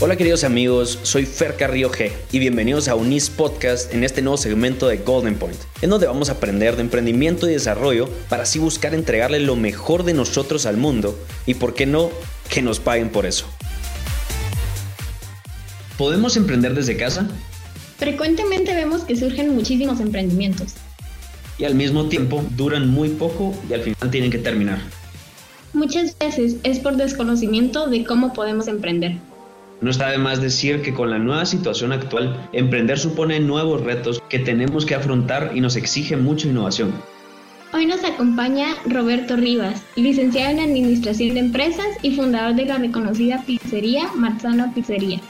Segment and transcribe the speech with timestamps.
[0.00, 4.36] Hola queridos amigos, soy Fer Carrillo G y bienvenidos a Unis Podcast en este nuevo
[4.36, 8.60] segmento de Golden Point, en donde vamos a aprender de emprendimiento y desarrollo para así
[8.60, 12.10] buscar entregarle lo mejor de nosotros al mundo y por qué no,
[12.48, 13.46] que nos paguen por eso.
[15.96, 17.26] ¿Podemos emprender desde casa?
[17.96, 20.74] Frecuentemente vemos que surgen muchísimos emprendimientos.
[21.58, 24.78] Y al mismo tiempo duran muy poco y al final tienen que terminar.
[25.72, 29.16] Muchas veces es por desconocimiento de cómo podemos emprender.
[29.80, 34.20] No está de más decir que con la nueva situación actual, emprender supone nuevos retos
[34.28, 36.92] que tenemos que afrontar y nos exige mucha innovación.
[37.72, 43.44] Hoy nos acompaña Roberto Rivas, licenciado en Administración de Empresas y fundador de la reconocida
[43.46, 45.20] pizzería Marzano Pizzería.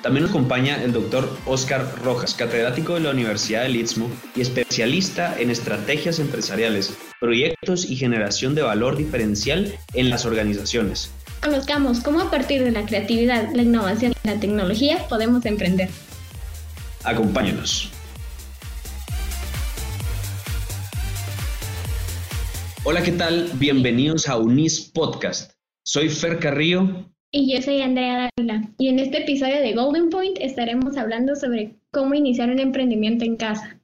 [0.00, 5.38] También nos acompaña el doctor Oscar Rojas, catedrático de la Universidad del Istmo y especialista
[5.38, 11.12] en estrategias empresariales, proyectos y generación de valor diferencial en las organizaciones.
[11.42, 15.88] Conozcamos cómo a partir de la creatividad, la innovación y la tecnología podemos emprender.
[17.02, 17.90] Acompáñenos.
[22.84, 23.50] Hola, ¿qué tal?
[23.54, 25.52] Bienvenidos a Unis Podcast.
[25.82, 27.10] Soy Fer Carrillo.
[27.32, 28.68] Y yo soy Andrea Dávila.
[28.76, 33.36] Y en este episodio de Golden Point estaremos hablando sobre cómo iniciar un emprendimiento en
[33.36, 33.80] casa.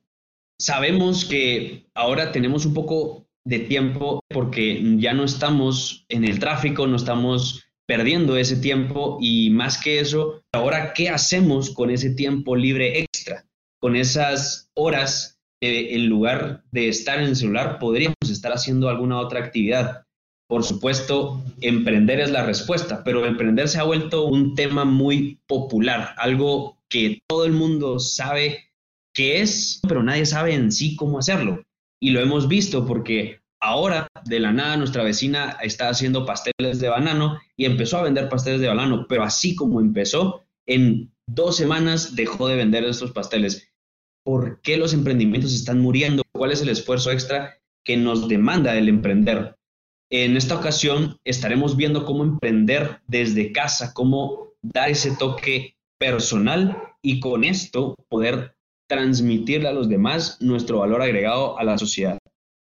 [0.58, 6.86] Sabemos que ahora tenemos un poco de tiempo porque ya no estamos en el tráfico,
[6.86, 12.56] no estamos perdiendo ese tiempo y más que eso, ahora, ¿qué hacemos con ese tiempo
[12.56, 13.46] libre extra?
[13.80, 19.40] Con esas horas, en lugar de estar en el celular, podríamos estar haciendo alguna otra
[19.40, 20.02] actividad.
[20.48, 26.14] Por supuesto, emprender es la respuesta, pero emprender se ha vuelto un tema muy popular,
[26.18, 28.70] algo que todo el mundo sabe
[29.14, 31.62] qué es, pero nadie sabe en sí cómo hacerlo.
[32.00, 36.88] Y lo hemos visto porque ahora de la nada nuestra vecina está haciendo pasteles de
[36.88, 42.14] banano y empezó a vender pasteles de banano, pero así como empezó, en dos semanas
[42.16, 43.68] dejó de vender estos pasteles.
[44.24, 46.22] ¿Por qué los emprendimientos están muriendo?
[46.32, 49.56] ¿Cuál es el esfuerzo extra que nos demanda el emprender?
[50.10, 57.20] En esta ocasión estaremos viendo cómo emprender desde casa, cómo dar ese toque personal y
[57.20, 58.55] con esto poder
[58.88, 62.18] transmitirle a los demás nuestro valor agregado a la sociedad.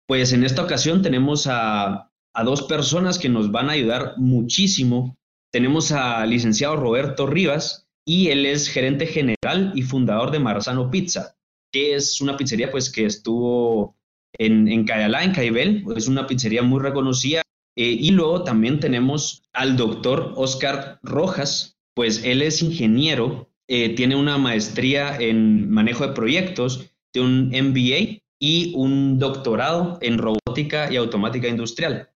[0.07, 2.09] Pues en esta ocasión tenemos a,
[2.43, 5.17] dos personas que nos van a ayudar muchísimo.
[5.51, 11.35] Tenemos al licenciado Roberto Rivas y él es gerente general y fundador de Marzano Pizza,
[11.71, 13.95] que es una pizzería pues que estuvo
[14.37, 17.41] en, en Cayalá, en Caibel, es una pizzería muy reconocida.
[17.77, 24.17] Eh, y luego también tenemos al doctor Oscar Rojas, pues él es ingeniero eh, tiene
[24.17, 30.97] una maestría en manejo de proyectos, de un MBA y un doctorado en robótica y
[30.97, 32.09] automática industrial.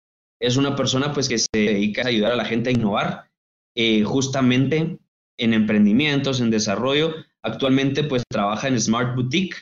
[0.43, 3.31] Es una persona pues que se dedica a ayudar a la gente a innovar
[3.77, 4.99] eh, justamente
[5.39, 7.15] en emprendimientos, en desarrollo.
[7.45, 9.59] Actualmente pues trabaja en Smart Boutique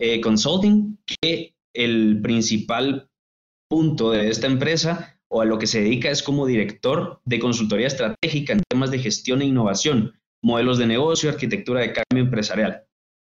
[0.00, 3.08] eh, Consulting, que el principal
[3.70, 7.86] punto de esta empresa o a lo que se dedica es como director de consultoría
[7.86, 10.12] estratégica en temas de gestión e innovación
[10.42, 12.84] modelos de negocio, arquitectura de cambio empresarial.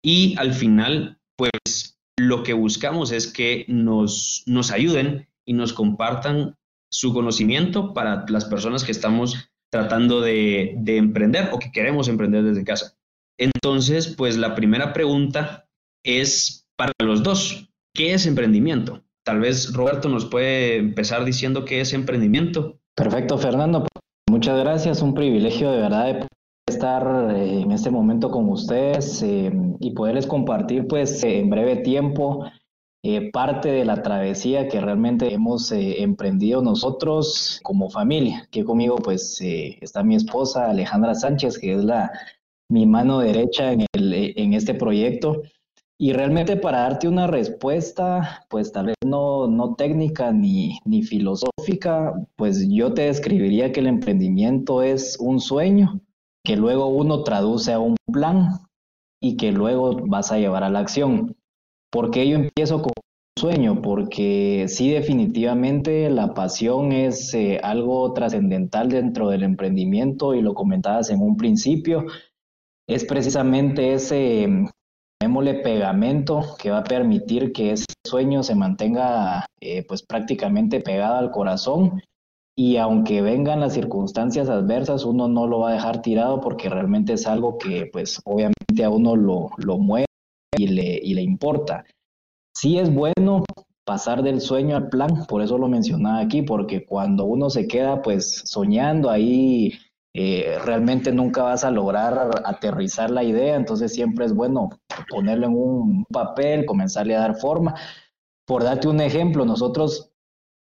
[0.04, 6.56] Y al final, pues lo que buscamos es que nos, nos ayuden y nos compartan
[6.92, 12.44] su conocimiento para las personas que estamos tratando de, de emprender o que queremos emprender
[12.44, 12.98] desde casa.
[13.40, 15.68] Entonces, pues la primera pregunta
[16.04, 19.04] es para los dos, ¿qué es emprendimiento?
[19.26, 22.80] Tal vez Roberto nos puede empezar diciendo qué es emprendimiento.
[22.96, 23.86] Perfecto, Fernando.
[24.30, 25.02] Muchas gracias.
[25.02, 26.28] Un privilegio de verdad de
[26.70, 32.46] estar eh, en este momento con ustedes eh, y poderles compartir pues en breve tiempo
[33.04, 38.48] eh, parte de la travesía que realmente hemos emprendido nosotros como familia.
[38.52, 42.12] Que conmigo pues está mi esposa Alejandra Sánchez, que es la
[42.70, 45.42] mi mano derecha en, el, en este proyecto.
[45.98, 52.14] Y realmente para darte una respuesta, pues tal vez no, no técnica ni, ni filosófica,
[52.38, 56.02] pues yo te describiría que el emprendimiento es un sueño
[56.44, 58.60] que luego uno traduce a un plan
[59.22, 61.36] y que luego vas a llevar a la acción.
[61.92, 63.82] ¿Por qué yo empiezo con un sueño?
[63.82, 71.10] Porque sí, definitivamente la pasión es eh, algo trascendental dentro del emprendimiento y lo comentabas
[71.10, 72.06] en un principio.
[72.88, 74.48] Es precisamente ese,
[75.22, 81.18] llamémosle pegamento, que va a permitir que ese sueño se mantenga eh, pues prácticamente pegado
[81.18, 82.02] al corazón
[82.60, 87.14] y aunque vengan las circunstancias adversas, uno no lo va a dejar tirado porque realmente
[87.14, 90.08] es algo que pues obviamente a uno lo, lo mueve
[90.58, 91.86] y le, y le importa.
[92.54, 93.46] Sí es bueno
[93.86, 98.02] pasar del sueño al plan, por eso lo mencionaba aquí, porque cuando uno se queda
[98.02, 99.72] pues soñando ahí
[100.14, 104.68] eh, realmente nunca vas a lograr aterrizar la idea, entonces siempre es bueno
[105.10, 107.76] ponerlo en un papel, comenzarle a dar forma.
[108.46, 110.09] Por darte un ejemplo, nosotros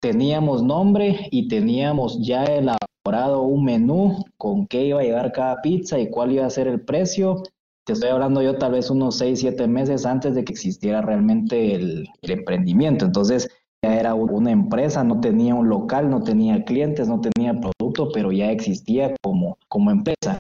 [0.04, 5.98] teníamos nombre y teníamos ya elaborado un menú con qué iba a llevar cada pizza
[5.98, 7.42] y cuál iba a ser el precio.
[7.86, 11.76] Te estoy hablando yo tal vez unos 6, 7 meses antes de que existiera realmente
[11.76, 13.06] el, emprendimiento.
[13.06, 13.50] Entonces,
[13.82, 18.34] ya era una empresa, no tenía un local, no tenía clientes, no tenía producto, pero
[18.34, 20.38] ya existía como, como empresa.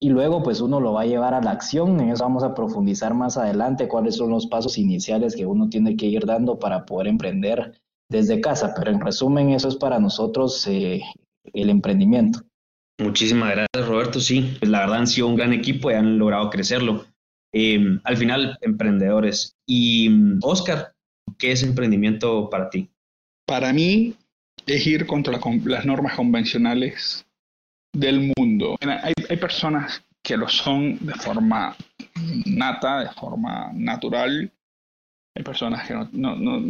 [0.00, 2.54] Y luego pues uno lo va a llevar a la acción, en eso vamos a
[2.54, 6.86] profundizar más adelante cuáles son los pasos iniciales que uno tiene que ir dando para
[6.86, 7.74] poder emprender
[8.08, 11.02] desde casa, pero en resumen eso es para nosotros eh,
[11.52, 12.40] el emprendimiento.
[12.98, 16.48] Muchísimas gracias Roberto, sí, pues la verdad han sido un gran equipo y han logrado
[16.50, 17.04] crecerlo.
[17.52, 19.54] Eh, al final, emprendedores.
[19.66, 20.10] Y
[20.42, 20.96] Oscar,
[21.38, 22.88] ¿Qué es emprendimiento para ti?
[23.46, 24.14] Para mí
[24.66, 27.26] es ir contra las normas convencionales
[27.92, 28.76] del mundo.
[28.80, 31.76] Hay, hay personas que lo son de forma
[32.46, 34.50] nata, de forma natural.
[35.36, 36.62] Hay personas que no, no, no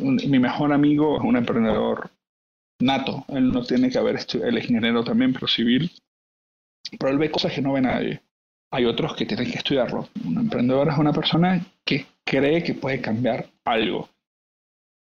[0.00, 2.10] mi mejor amigo es un emprendedor
[2.80, 3.24] nato.
[3.28, 5.90] Él no tiene que haber él es ingeniero también, pero civil.
[6.98, 8.22] Pero él ve cosas que no ve nadie.
[8.72, 10.08] Hay otros que tienen que estudiarlo.
[10.24, 14.08] Un emprendedor es una persona que cree que puede cambiar algo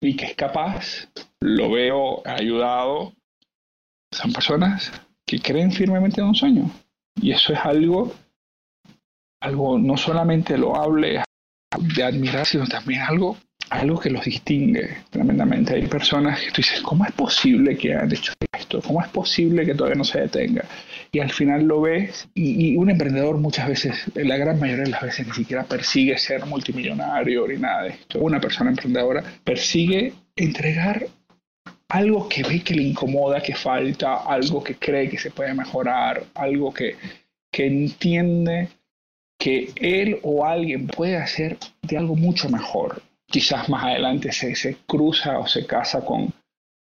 [0.01, 1.09] y que es capaz,
[1.41, 3.13] lo veo ayudado,
[4.11, 4.91] son personas
[5.25, 6.69] que creen firmemente en un sueño.
[7.19, 8.13] Y eso es algo,
[9.41, 11.23] algo no solamente lo hable
[11.95, 13.37] de admirar, sino también algo
[13.69, 15.75] algo que los distingue tremendamente.
[15.75, 18.81] Hay personas que tú dices, ¿cómo es posible que hayan hecho esto?
[18.81, 20.65] ¿Cómo es posible que todavía no se detenga?
[21.11, 25.01] Y al final lo ves y, un emprendedor muchas veces, la gran mayoría de las
[25.01, 28.19] veces ni siquiera persigue ser multimillonario ni nada de esto.
[28.19, 31.07] Una persona emprendedora persigue entregar
[31.89, 36.23] algo que ve que le incomoda, que falta, algo que cree que se puede mejorar,
[36.35, 36.95] algo que,
[37.51, 38.69] que entiende
[39.39, 44.77] que él o alguien puede hacer de algo mucho mejor quizás más adelante se, se
[44.85, 46.33] cruza o se casa con,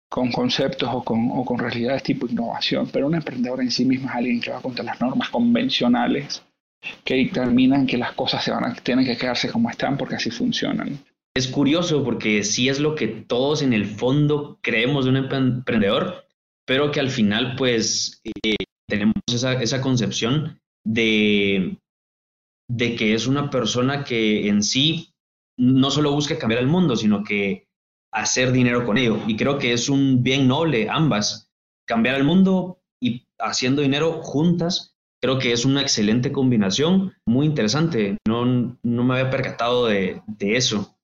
[0.08, 4.08] con conceptos o con, o con, realidades tipo innovación, pero un emprendedor en sí mismo
[4.08, 6.43] es alguien que va contra las normas convencionales
[7.04, 10.31] que determinan que las cosas se van a, tienen que quedarse como están porque así
[10.31, 10.98] funcionan.
[11.34, 16.25] Es curioso porque sí es lo que todos en el fondo creemos de un emprendedor,
[16.64, 18.56] pero que al final pues eh,
[18.88, 21.76] tenemos esa, esa concepción de,
[22.69, 25.12] de que es una persona que en sí
[25.56, 27.69] no solo busca cambiar el mundo, sino que
[28.12, 29.19] hacer dinero con ello.
[29.26, 31.50] Y creo que es un bien noble ambas.
[31.87, 38.17] Cambiar el mundo y haciendo dinero juntas, creo que es una excelente combinación, muy interesante.
[38.26, 38.44] No,
[38.82, 40.97] no me había percatado de, eso.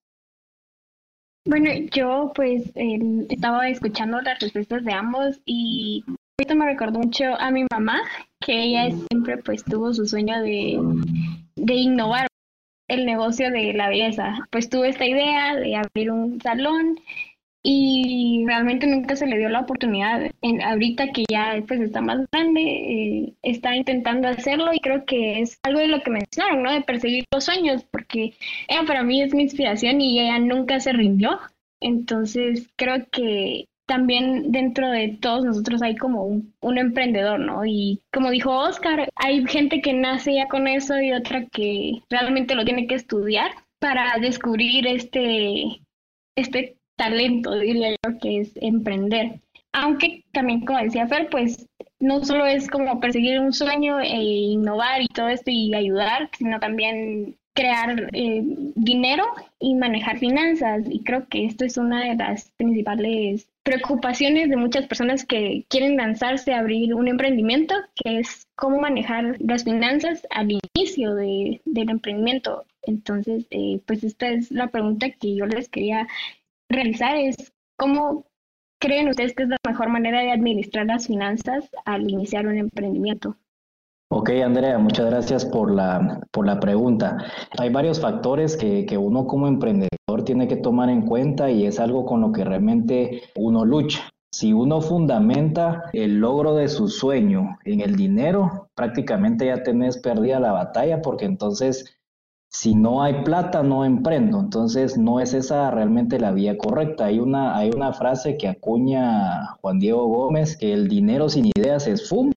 [1.47, 6.05] Bueno, yo pues estaba escuchando las respuestas de ambos y
[6.39, 8.01] esto me recordó mucho a mi mamá,
[8.41, 10.79] que ella siempre pues tuvo su sueño de,
[11.57, 12.27] de innovar
[12.88, 14.34] el negocio de la belleza.
[14.50, 16.99] Pues tuve esta idea de abrir un salón
[17.62, 20.31] y realmente nunca se le dio la oportunidad.
[20.43, 25.40] En, ahorita que ya pues está más grande, eh, está intentando hacerlo y creo que
[25.40, 26.73] es algo de lo que mencionaron, ¿no?
[26.73, 28.34] De perseguir los sueños, porque
[28.69, 31.38] ella para mí es mi inspiración y ella nunca se rindió.
[31.81, 36.24] Entonces creo que también dentro de todos nosotros hay como
[36.60, 37.65] un, emprendedor, ¿no?
[37.67, 42.55] Y como dijo Oscar, hay gente que nace ya con eso y otra que realmente
[42.55, 45.81] lo tiene que estudiar para descubrir este,
[46.36, 49.41] este talento, diría yo, que es emprender.
[49.72, 51.67] Aunque también, como decía Fer, pues
[51.98, 56.60] no solo es como perseguir un sueño e innovar y todo esto y ayudar, sino
[56.60, 58.43] también crear eh,
[58.74, 59.24] dinero
[59.58, 60.82] y manejar finanzas.
[60.91, 65.97] Y creo que esto es una de las principales preocupaciones de muchas personas que quieren
[65.97, 71.91] lanzarse a abrir un emprendimiento, que es cómo manejar las finanzas al inicio de, del
[71.91, 72.65] emprendimiento.
[72.83, 76.09] Entonces, eh, pues esta es la pregunta que yo les quería
[76.69, 78.27] realizar, es cómo
[78.81, 83.37] creen ustedes que es la mejor manera de administrar las finanzas al iniciar un emprendimiento.
[84.15, 87.17] Ok, Andrea, muchas gracias por la, por la pregunta.
[87.59, 89.89] Hay varios factores que, que, uno como emprendedor
[90.27, 94.11] tiene que tomar en cuenta y es algo con lo que realmente uno lucha.
[94.31, 100.41] Si uno fundamenta el logro de su sueño en el dinero, prácticamente ya tenés perdida
[100.41, 101.97] la batalla porque entonces
[102.51, 104.41] si no hay plata no emprendo.
[104.41, 107.07] Entonces no es esa realmente la vía correcta.
[107.07, 111.87] Hay una, hay una frase que acuña Juan Diego Gómez que el dinero sin ideas
[111.87, 112.33] es fuma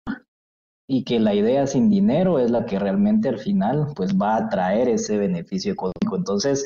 [0.87, 4.49] y que la idea sin dinero es la que realmente al final pues va a
[4.49, 6.15] traer ese beneficio económico.
[6.15, 6.65] Entonces,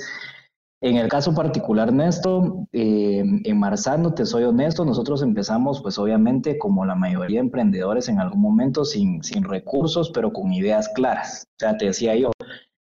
[0.82, 6.58] En el caso particular, Néstor, eh, en Marzano, te soy honesto, nosotros empezamos, pues obviamente,
[6.58, 11.44] como la mayoría de emprendedores en algún momento, sin, sin recursos, pero con ideas claras.
[11.58, 12.32] O sea, te decía yo,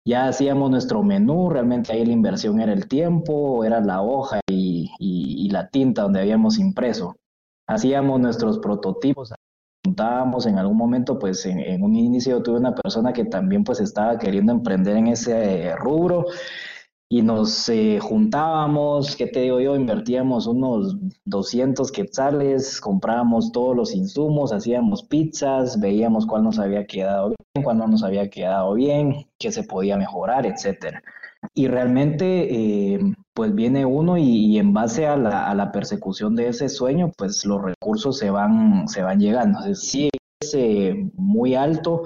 [0.06, 4.90] ya hacíamos nuestro menú, realmente ahí la inversión era el tiempo, era la hoja y,
[5.00, 7.16] y, la tinta donde habíamos impreso.
[7.68, 9.34] Hacíamos nuestros prototipos,
[9.86, 13.80] juntábamos en algún momento, pues en, en un inicio tuve una persona que también pues
[13.80, 16.26] estaba queriendo emprender en ese rubro
[17.14, 19.76] y nos eh, juntábamos, ¿qué te digo yo?
[19.76, 27.28] Invertíamos unos 200 quetzales, comprábamos todos los insumos, hacíamos pizzas, veíamos cuál nos había quedado
[27.28, 31.04] bien, cuál no nos había quedado bien, qué se podía mejorar, etcétera.
[31.54, 33.00] Y realmente, eh,
[33.34, 37.46] pues viene uno y, en base a la, a la, persecución de ese sueño, pues
[37.46, 39.60] los recursos se van, se van llegando.
[39.76, 40.10] sí
[40.42, 42.04] es eh, muy alto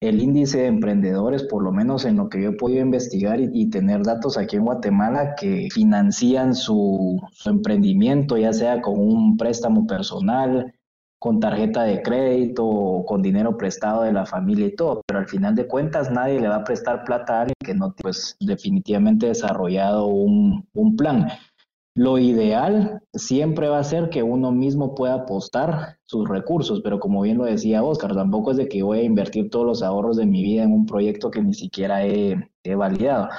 [0.00, 3.70] el índice de emprendedores, por lo menos en lo que yo he podido investigar y,
[3.70, 10.74] tener datos aquí en Guatemala, que financian su, emprendimiento, ya sea con un préstamo personal,
[11.18, 15.54] con tarjeta de crédito, con dinero prestado de la familia y todo, pero al final
[15.54, 20.06] de cuentas nadie le va a prestar plata a alguien que no, pues definitivamente desarrollado
[20.06, 21.28] un, un plan.
[21.96, 27.22] Lo ideal siempre va a ser que uno mismo pueda apostar sus recursos, pero como
[27.22, 30.26] bien lo decía Oscar, tampoco es de que voy a invertir todos los ahorros de
[30.26, 33.30] mi vida en un proyecto que ni siquiera he, validado.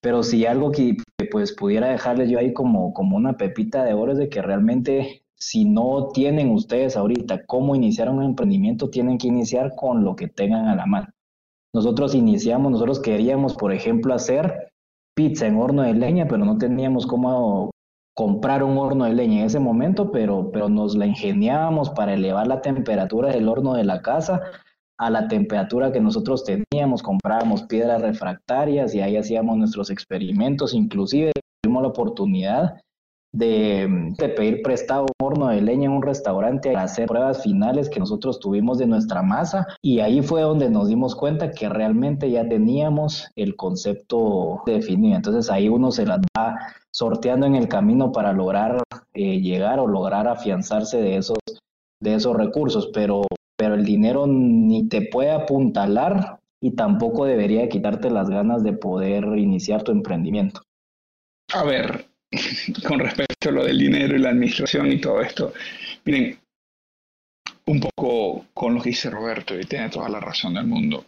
[0.00, 0.96] Pero si algo que
[1.30, 5.22] pues pudiera dejarles yo ahí como, como una pepita de oro es de que realmente
[5.40, 10.28] si no tienen ustedes ahorita cómo iniciar un emprendimiento, tienen que iniciar con lo que
[10.28, 11.08] tengan a la mano.
[11.72, 14.72] Nosotros iniciamos, nosotros queríamos, por ejemplo, hacer
[15.14, 17.70] pizza en horno de leña, pero no teníamos cómo,
[18.18, 22.48] comprar un horno de leña en ese momento, pero, pero nos la ingeniábamos para elevar
[22.48, 24.40] la temperatura del horno de la casa
[24.98, 31.30] a la temperatura que nosotros teníamos, comprábamos piedras refractarias y ahí hacíamos nuestros experimentos, inclusive
[31.62, 32.80] tuvimos la oportunidad
[33.32, 38.40] de, pedir prestado horno de leña en un restaurante a hacer pruebas finales que nosotros
[38.40, 43.28] tuvimos de nuestra masa y ahí fue donde nos dimos cuenta que realmente ya teníamos
[43.36, 45.16] el concepto definido.
[45.16, 46.56] Entonces ahí uno se la va
[46.90, 48.82] sorteando en el camino para lograr
[49.14, 51.38] eh, llegar o lograr afianzarse de esos,
[52.00, 58.10] de esos recursos, pero, pero el dinero ni te puede apuntalar y tampoco debería quitarte
[58.10, 60.62] las ganas de poder iniciar tu emprendimiento.
[61.54, 62.07] A ver,
[62.86, 65.52] con respecto a lo del dinero y la administración y todo esto.
[66.04, 66.38] Miren,
[67.66, 71.04] un poco con lo que dice Roberto, y tiene toda la razón del mundo.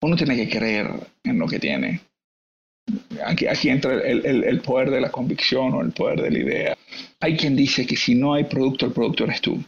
[0.00, 0.88] Uno tiene que creer
[1.24, 2.00] en lo que tiene.
[3.24, 6.78] Aquí, entra el, poder de la convicción o el poder de la idea.
[7.20, 9.62] Hay quien dice que si no hay producto, el producto eres tú.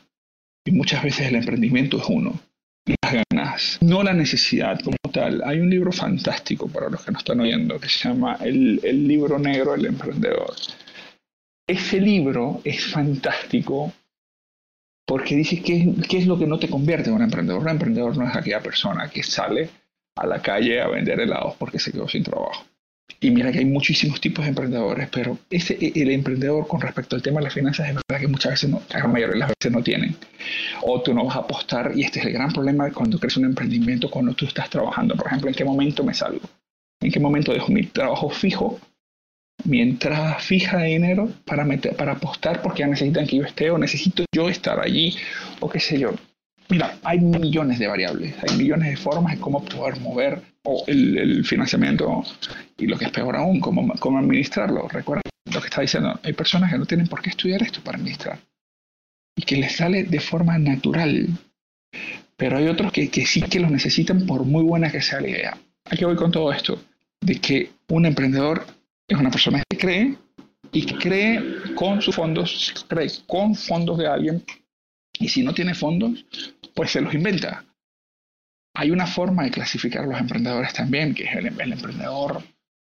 [0.65, 2.41] Y muchas veces el emprendimiento es uno.
[2.87, 5.43] Las ganas, no la necesidad como tal.
[5.45, 9.39] Hay un libro fantástico para los que nos están oyendo que se llama el libro
[9.39, 10.55] negro del emprendedor.
[11.71, 13.93] Ese libro es fantástico
[15.07, 17.63] porque dice qué, qué es lo que no te convierte en un emprendedor.
[17.63, 19.71] Un emprendedor no es aquella persona que sale
[20.17, 22.65] a la calle a vender helados porque se quedó sin trabajo.
[23.21, 27.23] Y mira que hay muchísimos tipos de emprendedores, pero ese, el emprendedor con respecto al
[27.23, 29.71] tema de las finanzas es verdad que muchas veces, no, la mayoría de las veces
[29.71, 30.17] no tienen.
[30.83, 33.45] O tú no vas a apostar, y este es el gran problema cuando crees un
[33.45, 35.15] emprendimiento, cuando tú estás trabajando.
[35.15, 36.49] Por ejemplo, ¿en qué momento me salgo?
[37.01, 38.81] ¿En qué momento dejo mi trabajo fijo
[39.65, 43.79] mi entrada fija dinero para, meter, para apostar porque ya necesitan que yo esté o
[43.79, 45.17] necesito yo estar allí
[45.61, 46.15] o qué sé yo.
[46.69, 51.45] Mira, hay millones de variables, hay millones de formas de cómo poder mover o el,
[51.45, 52.23] financiamiento
[52.79, 54.87] y lo que es peor aún, cómo, cómo administrarlo.
[54.89, 57.99] Recuerda lo que está diciendo, hay personas que no tienen por qué estudiar esto para
[57.99, 58.39] administrar
[59.37, 61.29] y que les sale de forma natural,
[62.37, 65.29] pero hay otros que, que sí que lo necesitan por muy buena que sea la
[65.29, 65.59] idea.
[65.87, 66.81] Aquí voy con todo esto,
[67.21, 68.65] de que un emprendedor
[69.11, 70.17] es una persona que cree
[70.73, 74.45] y que cree con sus fondos, cree con fondos de alguien
[75.19, 76.25] y si no tiene fondos,
[76.75, 77.65] pues se los inventa.
[78.77, 82.43] Hay una forma de clasificar a los emprendedores también, que es el, emprendedor,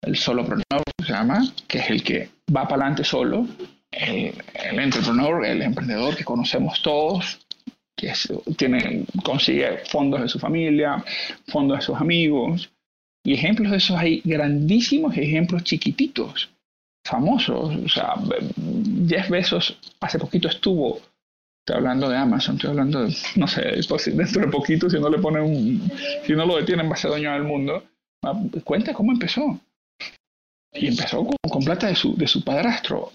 [0.02, 3.49] el solopreneur se llama, que es el que va para adelante solo,
[3.90, 7.44] el, el entrepreneur, el emprendedor que conocemos todos,
[7.97, 8.12] que
[8.56, 11.04] tiene, consigue fondos de su familia,
[11.49, 12.71] fondos de sus amigos,
[13.25, 16.50] y ejemplos de esos hay grandísimos ejemplos chiquititos,
[17.07, 17.75] famosos.
[17.75, 18.14] O sea,
[19.09, 21.00] Jeff Bezos hace poquito estuvo,
[21.61, 23.62] estoy hablando de Amazon, estoy hablando de, no sé,
[24.12, 25.90] dentro de poquito, si no le ponen un,
[26.26, 27.83] si no lo detienen va a ser dueño del mundo.
[28.23, 29.59] Ah, cuenta cómo empezó.
[30.73, 33.12] Y empezó con, con plata de su, de su padrastro.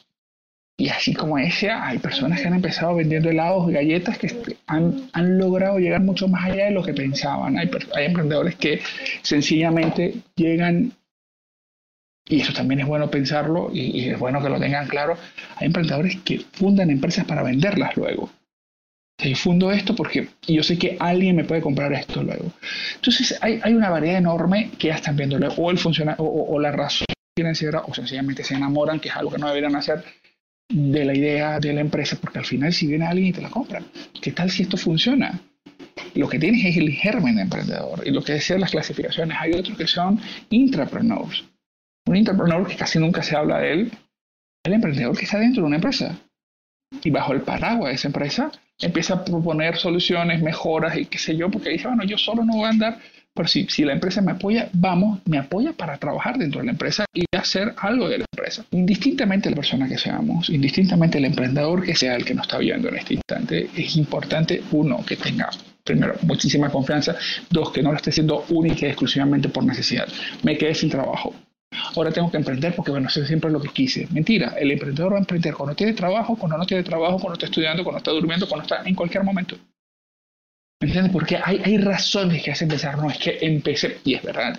[0.80, 4.34] Y así como ese, hay personas que han empezado vendiendo helados y galletas que
[4.66, 7.60] han, han logrado llegar mucho más allá de lo que pensaban.
[7.60, 8.82] Hay, hay emprendedores que
[9.22, 10.94] sencillamente llegan
[12.30, 15.18] y eso también es bueno pensarlo y, es bueno que lo tengan claro,
[15.58, 18.30] hay emprendedores que fundan empresas para venderlas luego.
[19.22, 22.54] Yo fundo esto porque yo sé que alguien me puede comprar esto luego.
[22.96, 26.72] Entonces hay, hay una variedad enorme que ya están viendo o el funciona, o, la
[26.72, 30.06] razón financiera o sencillamente se enamoran, que es algo que no deberían hacer,
[30.70, 33.50] de la idea de la empresa, porque al final si viene alguien y te la
[33.50, 33.82] compra,
[34.22, 35.40] ¿qué tal si esto funciona?
[36.16, 39.54] Lo que tienes es el germen de emprendedor y lo que decían las clasificaciones, hay
[39.54, 41.44] otros que son intrapreneurs.
[42.06, 43.92] Un intrapreneur que casi nunca se habla de él,
[44.64, 46.18] el emprendedor que está dentro de una empresa.
[47.04, 51.36] Y bajo el paraguas de esa empresa empieza a proponer soluciones, mejoras y qué sé
[51.36, 53.00] yo, porque dice, bueno, yo solo no voy a andar,
[53.34, 56.72] pero si, si la empresa me apoya, vamos, me apoya para trabajar dentro de la
[56.72, 58.66] empresa y hacer algo de la empresa.
[58.72, 62.90] Indistintamente la persona que seamos, indistintamente el emprendedor que sea el que nos está viendo
[62.90, 65.50] en este instante, es importante, uno, que tenga
[65.84, 67.16] primero, muchísima confianza.
[67.50, 70.08] Dos, que no lo esté haciendo única y exclusivamente por necesidad.
[70.44, 71.34] Me quedé sin trabajo.
[71.96, 74.08] Ahora tengo que emprender porque, bueno, eso siempre lo que quise.
[74.12, 77.46] Mentira, el emprendedor va a emprender cuando tiene trabajo, cuando no tiene trabajo, cuando está
[77.46, 79.56] estudiando, cuando está durmiendo, cuando está en cualquier momento.
[80.82, 81.12] ¿Me entiendes?
[81.12, 84.58] Porque hay, hay razones que hacen pensar, no, es que empecé, y es verdad,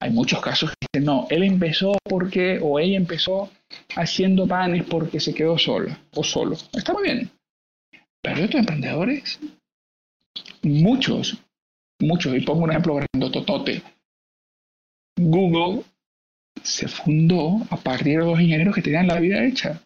[0.00, 3.50] hay muchos casos que dicen, no, él empezó porque, o ella empezó
[3.96, 6.56] haciendo panes porque se quedó sola o solo.
[6.72, 7.30] Está muy bien.
[8.20, 9.40] Pero hay otros emprendedores,
[10.62, 11.38] muchos,
[12.00, 13.00] muchos, y pongo un ejemplo
[13.32, 13.82] totote.
[15.16, 15.84] Google
[16.62, 19.80] se fundó a partir de dos ingenieros que tenían la vida hecha.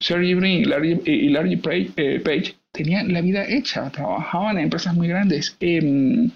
[0.00, 1.60] Sergey Brin y Larry,
[1.96, 5.56] eh, Page tenían la vida hecha, trabajaban en empresas muy grandes.
[5.60, 6.30] Em,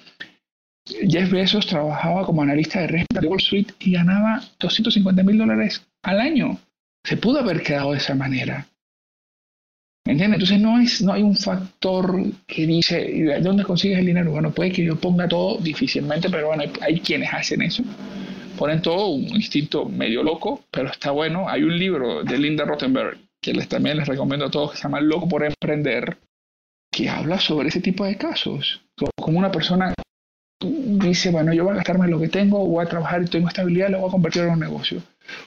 [0.87, 5.87] Jeff Bezos trabajaba como analista de renta de Wall Street y ganaba 250 mil dólares
[6.03, 6.59] al año.
[7.05, 8.67] Se pudo haber quedado de esa manera.
[10.07, 10.41] ¿Entiendes?
[10.41, 14.33] Entonces no, es, no hay un factor que dice, ¿de dónde consigues el dinero?
[14.33, 17.85] Bueno, puede que yo ponga todo difícilmente, pero bueno, hay quienes hacen eso
[18.61, 21.49] ponen todo un instinto medio loco, pero está bueno.
[21.49, 24.83] Hay un libro de Linda Rottenberg que les, también les recomiendo a todos que se
[24.83, 26.19] llama Loco por Emprender,
[26.93, 28.83] que habla sobre ese tipo de casos.
[29.17, 29.95] Como una persona
[30.63, 33.89] dice, bueno, yo voy a gastarme lo que tengo, voy a trabajar y tengo estabilidad,
[33.89, 35.03] lo voy a convertir en un negocio.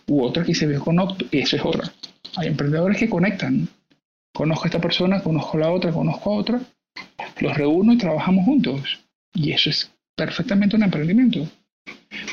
[0.08, 0.98] U otra que se ve con
[1.32, 1.92] y eso es otra.
[2.36, 3.68] Hay emprendedores que conectan.
[4.34, 6.62] Conozco a esta persona, conozco a la otra, conozco a otra,
[7.40, 9.00] los reúno y trabajamos juntos.
[9.36, 11.48] Y eso es perfectamente un emprendimiento.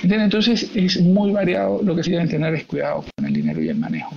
[0.02, 3.68] Entonces es muy variado, lo que sí deben tener es cuidado con el dinero y
[3.68, 4.14] el manejo.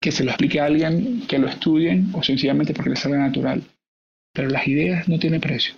[0.00, 3.62] Que se lo explique a alguien, que lo estudien o sencillamente porque les salga natural.
[4.32, 5.74] Pero las ideas no tienen precio.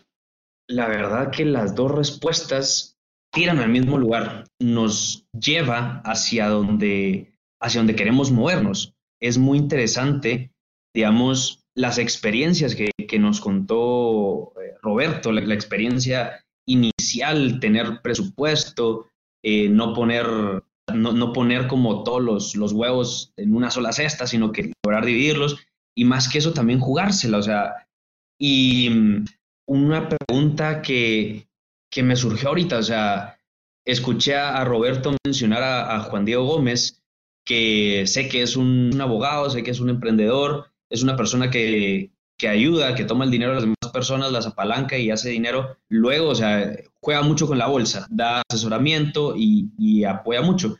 [0.68, 2.98] La verdad que las dos respuestas
[3.32, 8.94] tiran al mismo lugar, nos lleva hacia donde, hacia donde queremos movernos.
[9.20, 10.52] Es muy interesante,
[10.94, 19.08] digamos, las experiencias que, que nos contó eh, Roberto, la experiencia inicial, tener presupuesto,
[19.42, 20.26] eh, no poner
[20.92, 25.58] no, poner como todos los, los, huevos en una sola cesta, sino que lograr dividirlos
[25.94, 27.88] y más que eso también jugársela, o sea,
[28.38, 29.24] y mm,
[29.66, 31.46] una pregunta que,
[31.90, 33.38] que me surgió ahorita, o sea,
[33.84, 37.02] escuché a Roberto mencionar a, Juan Diego Gómez,
[37.44, 42.10] que sé que es un, abogado, sé que es un emprendedor, es una persona que,
[42.38, 45.76] que ayuda, que toma el dinero de las demás personas, las apalanca y hace dinero.
[45.88, 50.76] Luego, o sea, juega mucho con la bolsa, da asesoramiento y, apoya mucho.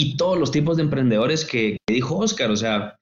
[0.00, 3.00] Y todos los tipos de emprendedores que, dijo Oscar, o sea,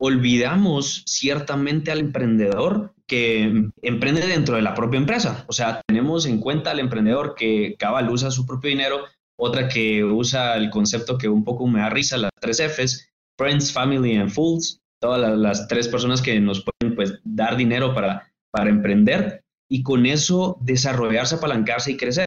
[0.00, 5.44] olvidamos ciertamente al emprendedor que emprende dentro de la propia empresa.
[5.48, 9.06] O sea, tenemos en cuenta al emprendedor que cabal usa su propio dinero,
[9.36, 13.72] otra que usa el concepto que un poco me da risa, las tres Fs, Friends,
[13.72, 18.70] Family and Fools, todas las, tres personas que nos pueden pues, dar dinero para, para
[18.70, 22.26] emprender y con eso desarrollarse, apalancarse y crecer.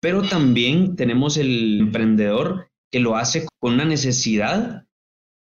[0.00, 4.86] Pero también tenemos el emprendedor que lo hace con una necesidad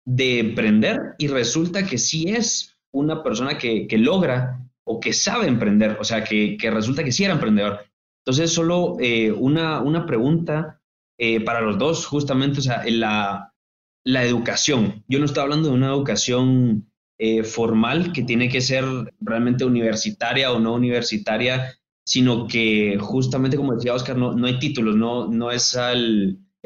[0.05, 5.99] de emprender y resulta que sí es una persona que, logra o que sabe emprender,
[6.01, 7.85] o sea, que, resulta que sí era emprendedor.
[8.25, 10.81] Entonces, solo eh, una, una, pregunta
[11.19, 13.53] eh, para los dos, justamente, o sea, la,
[14.05, 15.05] la educación.
[15.09, 18.85] Yo no estoy hablando de una educación eh, formal que tiene que ser
[19.21, 24.97] realmente universitaria o no universitaria, sino que justamente como decía Oscar, no, no hay títulos,
[24.97, 25.77] no, no es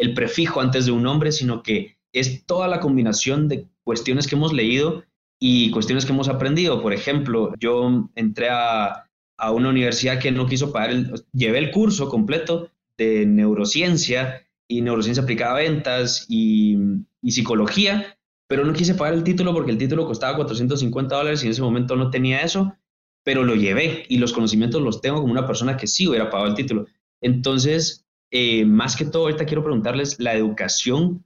[0.03, 4.35] el prefijo antes de un nombre, sino que es toda la combinación de cuestiones que
[4.35, 5.05] hemos leído
[5.41, 6.83] y cuestiones que hemos aprendido.
[6.83, 11.71] Por ejemplo, yo entré a, a una universidad que no quiso pagar, el, llevé el
[11.71, 16.77] curso completo de neurociencia y neurociencia aplicada a ventas y,
[17.23, 21.47] y psicología, pero no quise pagar el título porque el título costaba 450 dólares y
[21.47, 22.75] en ese momento no tenía eso,
[23.23, 26.51] pero lo llevé y los conocimientos los tengo como una persona que sí hubiera pagado
[26.51, 26.87] el título.
[27.21, 28.02] Entonces,
[28.33, 31.25] eh, más que todo, ahorita quiero preguntarles la educación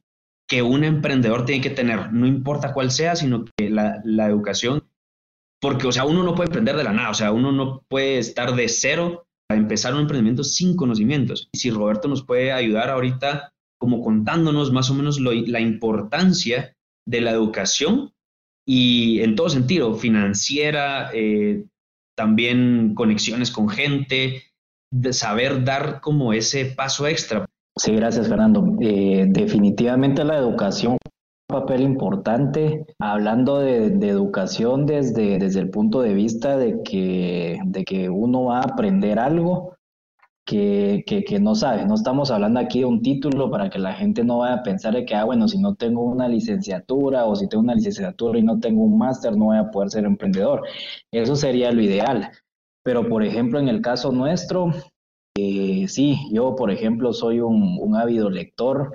[0.49, 4.85] que un emprendedor tiene que tener, no importa cuál sea, sino que la, la educación,
[5.61, 8.19] porque, o sea, uno no puede emprender de la nada, o sea, uno no puede
[8.19, 11.49] estar de cero a empezar un emprendimiento sin conocimientos.
[11.53, 16.75] Y si Roberto nos puede ayudar ahorita como contándonos más o menos la importancia
[17.07, 18.13] de la educación
[18.67, 21.65] y en todo sentido, financiera, eh,
[22.17, 24.43] también conexiones con gente,
[24.91, 27.47] de saber dar como ese paso extra.
[27.77, 28.65] Sí, gracias Fernando.
[28.81, 30.97] Eh, definitivamente la educación
[31.49, 37.85] un papel importante, hablando de, educación desde, desde el punto de vista de que, de
[37.85, 39.77] que uno va a aprender algo
[40.45, 41.85] que, que, no sabe.
[41.87, 44.95] No estamos hablando aquí de un título para que la gente no vaya a pensar
[44.95, 48.43] de que, ah, bueno, si no tengo una licenciatura o si tengo una licenciatura y
[48.43, 50.63] no tengo un máster, no voy a poder ser emprendedor.
[51.13, 52.31] Eso sería lo ideal.
[52.87, 54.71] Pero, por ejemplo, en el caso nuestro,
[55.37, 58.93] eh, sí, yo, por ejemplo, soy un, un ávido lector.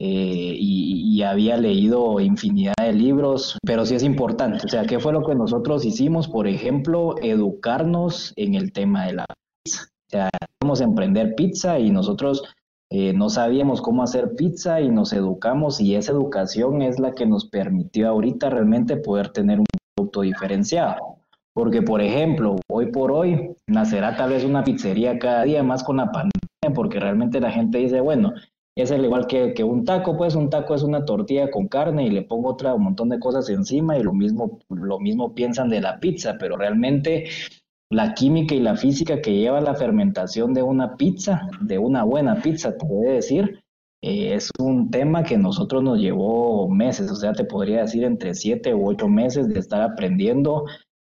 [0.00, 4.66] Eh, y, había leído infinidad de libros, pero sí es importante.
[4.66, 6.26] O sea, ¿qué fue lo que nosotros hicimos?
[6.28, 9.26] Por ejemplo, educarnos en el tema de la
[9.62, 9.84] pizza.
[9.84, 10.30] O sea,
[10.62, 12.42] vamos a emprender pizza y nosotros
[12.90, 17.24] eh, no sabíamos cómo hacer pizza y nos educamos y esa educación es la que
[17.24, 21.13] nos permitió ahorita realmente poder tener un producto diferenciado.
[21.54, 25.98] Porque, por ejemplo, hoy por hoy nacerá tal vez una pizzería cada día más con
[25.98, 28.32] la pandemia, porque realmente la gente dice, bueno,
[28.76, 32.06] es el igual que, que, un taco, pues un taco es una tortilla con carne
[32.06, 35.68] y le pongo otra un montón de cosas encima y lo mismo, lo mismo piensan
[35.68, 37.28] de la pizza, pero realmente
[37.90, 42.42] la química y la física que lleva la fermentación de una pizza, de una buena
[42.42, 43.60] pizza, te voy a decir,
[44.02, 48.34] eh, es un tema que nosotros nos llevó meses, o sea, te podría decir entre
[48.34, 50.64] siete u ocho meses de estar aprendiendo.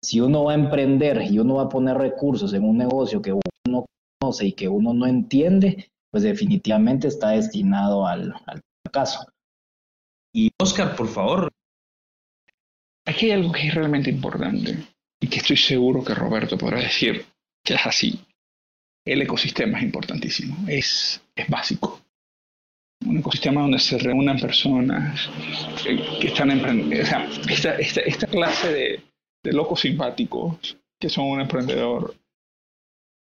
[0.04, 3.32] Si uno va a emprender y uno va a poner recursos en un negocio que
[3.32, 3.86] uno no
[4.20, 9.26] conoce y que uno no entiende, pues definitivamente está destinado al, al fracaso.
[10.34, 11.50] Y Oscar, por favor.
[13.06, 14.76] Aquí hay algo que es realmente importante
[15.22, 17.24] y que estoy seguro que Roberto podrá decir
[17.64, 18.20] que es así.
[19.06, 22.02] El ecosistema es importantísimo, es, es básico.
[23.06, 25.30] Un ecosistema donde se reúnan personas
[25.82, 27.02] que, están emprendiendo.
[27.02, 29.02] O sea, esta, esta, esta clase de,
[29.44, 32.14] de, locos simpáticos que son un emprendedor,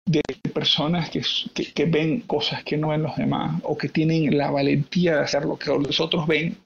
[0.07, 0.23] de
[0.55, 1.23] personas que,
[1.55, 5.23] que, que, ven cosas que no ven los demás o que tienen la valentía de
[5.23, 6.57] hacer lo que los otros ven,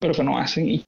[0.00, 0.84] pero que no hacen y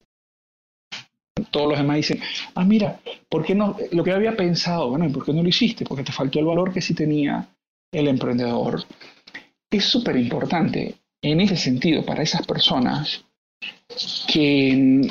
[1.50, 2.20] todos los demás dicen,
[2.54, 3.76] ah, mira, ¿por qué no?
[3.92, 5.84] Lo que había pensado, bueno, ¿y por qué no lo hiciste?
[5.84, 7.48] Porque te faltó el valor que sí tenía
[7.92, 8.84] el emprendedor.
[9.70, 13.24] Es súper importante en ese sentido para esas personas
[14.32, 15.08] que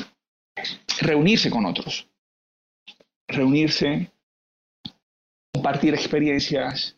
[1.00, 2.08] reunirse con otros,
[3.28, 4.10] reunirse,
[5.52, 6.96] compartir experiencias,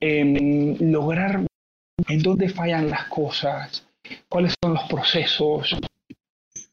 [0.00, 1.46] em, lograr
[2.08, 3.86] en dónde fallan las cosas,
[4.28, 5.76] cuáles son los procesos,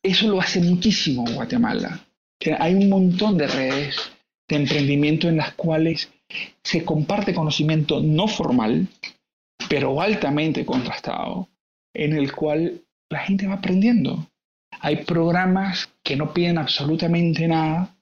[0.01, 1.99] eso lo hace muchísimo Guatemala.
[2.59, 3.97] Hay un montón de redes
[4.47, 6.09] de emprendimiento en las cuales
[6.63, 8.87] se comparte conocimiento no formal,
[9.69, 11.49] pero altamente contrastado,
[11.93, 14.27] en el cual la gente va aprendiendo.
[14.79, 17.95] Hay programas que no piden absolutamente nada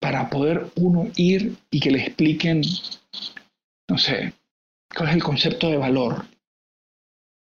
[0.00, 2.62] para poder uno ir y que le expliquen,
[3.88, 4.32] no sé,
[4.94, 6.26] cuál es el concepto de valor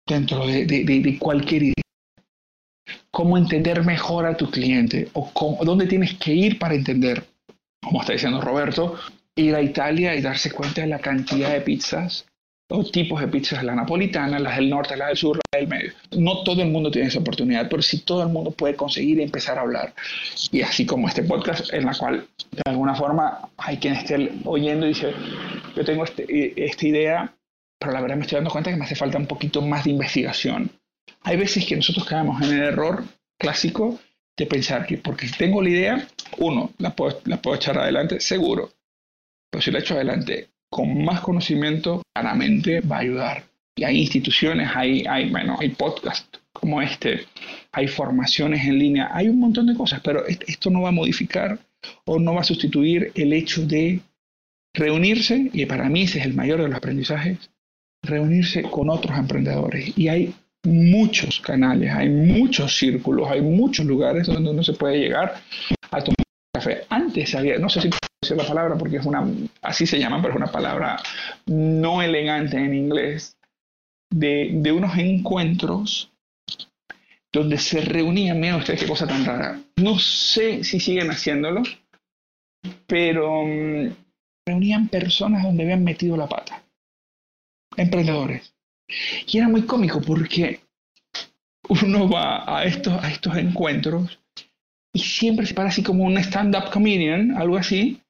[0.07, 1.75] dentro de, de cualquier idea.
[3.11, 7.27] Cómo entender mejor a tu cliente o dónde tienes que ir para entender,
[7.83, 8.99] como está diciendo Roberto,
[9.35, 12.27] ir a Italia y darse cuenta de la cantidad de pizzas
[12.69, 15.93] o tipos de pizzas, la napolitana, las del norte, las del sur, las del medio.
[16.17, 19.59] No todo el mundo tiene esa oportunidad, pero sí todo el mundo puede conseguir empezar
[19.59, 19.95] a hablar.
[20.51, 24.87] Y así como este podcast, en la cual de alguna forma hay quien esté oyendo
[24.87, 25.13] y dice,
[25.77, 27.35] yo tengo este, esta idea,
[27.79, 29.91] pero la verdad me estoy dando cuenta que me hace falta un poquito más de
[29.91, 30.71] investigación.
[31.23, 33.05] Hay veces que nosotros caemos en el error
[33.39, 33.99] clásico
[34.37, 38.71] de pensar que porque tengo la idea, uno, la puedo, la puedo echar adelante, seguro.
[39.51, 43.45] Pero si la echo adelante con más conocimiento, claramente va a ayudar.
[43.77, 47.27] Y hay instituciones, hay, hay, bueno, hay podcasts como este,
[47.73, 51.59] hay formaciones en línea, hay un montón de cosas, pero esto no va a modificar
[52.07, 54.01] o no va a sustituir el hecho de
[54.75, 57.51] reunirse, y para mí ese es el mayor de los aprendizajes,
[58.03, 59.97] reunirse con otros emprendedores.
[59.97, 65.35] Y hay muchos canales, hay muchos círculos, hay muchos lugares donde uno se puede llegar
[65.91, 66.17] a tomar
[66.55, 66.83] café.
[66.89, 67.91] Antes había, no sé si
[68.29, 69.27] decir la palabra porque es una,
[69.63, 71.01] así se llama, pero es una palabra
[71.47, 73.37] no elegante en inglés,
[74.11, 76.13] de, de unos encuentros
[77.33, 79.61] donde se reunían, miren ustedes qué cosa tan rara.
[79.77, 81.63] No sé si siguen haciéndolo,
[82.87, 83.93] pero um,
[84.47, 86.63] reunían personas donde habían metido la pata.
[87.77, 88.55] emprendedores.
[89.27, 90.61] Y era muy cómico porque
[91.69, 94.19] uno va a estos, a estos encuentros
[94.95, 98.01] y siempre se para así como un stand-up comedian, algo así,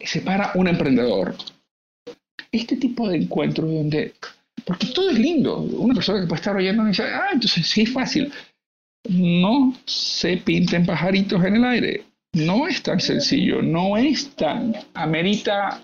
[0.00, 1.34] se para un emprendedor.
[2.50, 4.14] Este tipo de encuentros donde,
[4.64, 7.82] porque todo es lindo, una persona que puede estar oyendo y dice, ah, entonces sí
[7.82, 8.32] es fácil.
[9.08, 12.04] No se pinten pajaritos en el aire.
[12.34, 15.82] No es tan sencillo, no es tan, amerita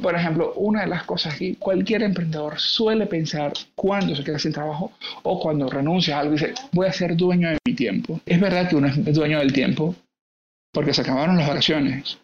[0.00, 4.52] por ejemplo, una de las cosas que cualquier emprendedor suele pensar cuando se queda sin
[4.52, 8.20] trabajo o cuando renuncia a algo y dice, voy a ser dueño de mi tiempo.
[8.26, 9.94] Es verdad que uno es dueño del tiempo
[10.72, 12.18] porque se acabaron las vacaciones.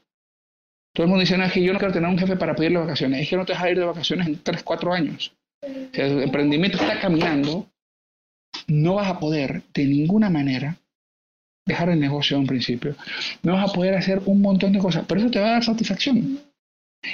[0.94, 2.78] Todo el mundo dice, no, es que yo no quiero tener un jefe para pedirle
[2.78, 5.33] vacaciones, es que no te vas a ir de vacaciones en 3, 4 años.
[5.92, 7.66] Si el emprendimiento está caminando,
[8.66, 10.76] no vas a poder de ninguna manera
[11.66, 12.96] dejar el negocio en principio.
[13.42, 15.64] No vas a poder hacer un montón de cosas, pero eso te va a dar
[15.64, 16.40] satisfacción.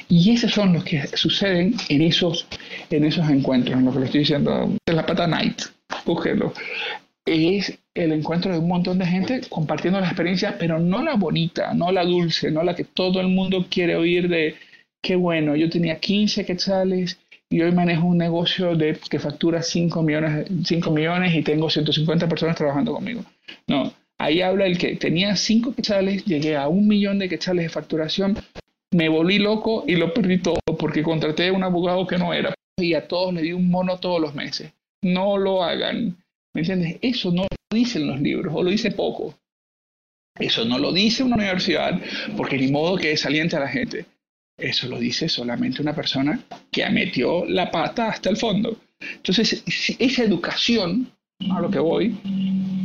[0.09, 2.47] Y esos son los que suceden en esos,
[2.91, 5.63] en esos encuentros, en lo que le estoy diciendo, de la pata night,
[6.05, 6.53] búsquenlo.
[7.29, 11.75] Es el encuentro de un montón de gente compartiendo la experiencia, pero no la bonita,
[11.75, 14.55] no la dulce, no la que todo el mundo quiere oír de
[15.03, 17.19] qué bueno, yo tenía 15 quetzales
[17.51, 22.29] y hoy manejo un negocio de, que factura 5 millones, 5 millones y tengo 150
[22.29, 23.23] personas trabajando conmigo.
[23.67, 27.71] No, ahí habla el que tenía 5 quetzales, llegué a un millón de quetzales de
[27.71, 28.39] facturación,
[28.91, 32.55] me volví loco y lo perdí todo porque contraté a un abogado que no era
[32.79, 34.73] y a todos le di un mono todos los meses.
[35.03, 36.17] No lo hagan.
[36.59, 36.99] ¿Me entiendes?
[37.03, 39.39] Eso no lo dicen los libros o lo dice poco.
[40.37, 42.01] Eso no lo dice una universidad
[42.37, 44.07] porque ni modo que saliente a la gente.
[44.57, 46.41] Eso lo dice solamente una persona
[46.73, 48.77] que metió la pata hasta el fondo.
[48.99, 49.63] Entonces,
[50.01, 51.13] esa educación,
[51.49, 52.19] a lo que voy,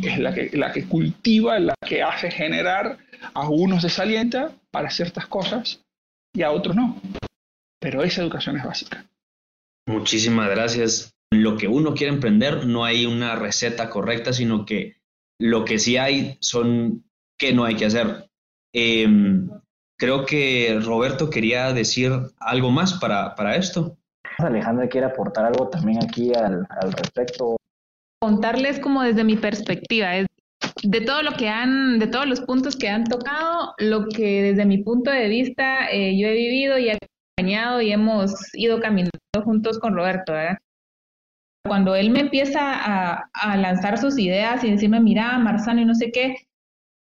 [0.04, 3.00] es la que, la que cultiva, la que hace generar
[3.34, 5.82] a unos desalienta para ciertas cosas
[6.32, 7.02] y a otros no.
[7.80, 9.04] Pero esa educación es básica.
[9.88, 11.13] Muchísimas gracias.
[11.42, 14.98] Lo que uno quiere emprender no hay una receta correcta, sino que
[15.40, 17.04] lo que sí hay son
[17.38, 18.30] qué no hay que hacer.
[18.74, 19.50] Em,
[19.98, 23.98] creo que Roberto quería decir algo más para, para esto.
[24.38, 27.56] Alejandra quiere aportar algo también aquí al, al respecto.
[28.22, 30.28] Contarles como desde mi perspectiva, es
[30.84, 34.66] de todo lo que han, de todos los puntos que han tocado, lo que desde
[34.66, 39.12] mi punto de vista eh, yo he vivido y he acompañado y hemos ido caminando
[39.44, 40.58] juntos con Roberto, ¿verdad?
[41.66, 45.96] Cuando él me empieza a, a lanzar sus ideas y decirme, mira, Marzano y no
[45.96, 46.36] sé qué,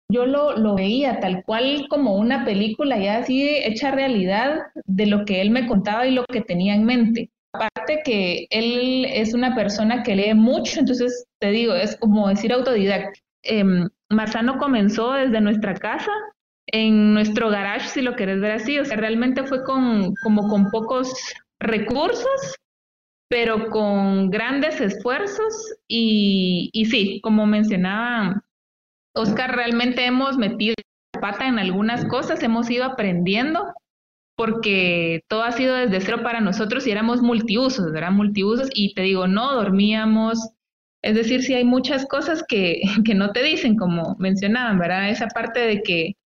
[0.08, 5.24] yo lo, lo, veía tal cual como una película ya así hecha realidad de lo
[5.24, 7.30] que él me contaba y lo que tenía en mente.
[7.52, 12.52] Aparte que él es una persona que lee mucho, entonces te digo, es como decir
[12.52, 13.64] autodidacta eh,
[14.10, 16.10] Marzano comenzó desde nuestra casa,
[16.66, 18.78] en nuestro garage, si lo querés ver así.
[18.78, 21.12] O sea, realmente fue con, como con pocos
[21.60, 22.56] recursos,
[23.28, 25.74] pero con grandes esfuerzos.
[25.88, 28.44] Y, y sí, como mencionaba
[29.14, 30.74] Oscar, realmente hemos metido
[31.14, 33.72] la pata en algunas cosas, hemos ido aprendiendo
[34.36, 38.10] porque todo ha sido desde cero para nosotros y éramos multiusos, ¿verdad?
[38.10, 40.50] Multiusos y te digo, no dormíamos,
[41.02, 45.08] es decir, si hay muchas cosas que, que no te dicen, como mencionaban, ¿verdad?
[45.08, 46.16] Esa parte de que,